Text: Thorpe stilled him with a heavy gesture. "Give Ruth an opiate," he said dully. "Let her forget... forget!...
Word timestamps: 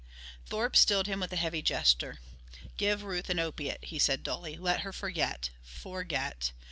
Thorpe 0.47 0.75
stilled 0.75 1.05
him 1.05 1.19
with 1.19 1.31
a 1.31 1.35
heavy 1.35 1.61
gesture. 1.61 2.21
"Give 2.75 3.03
Ruth 3.03 3.29
an 3.29 3.37
opiate," 3.37 3.83
he 3.85 3.99
said 3.99 4.23
dully. 4.23 4.57
"Let 4.57 4.79
her 4.81 4.91
forget... 4.91 5.51
forget!... 5.61 6.53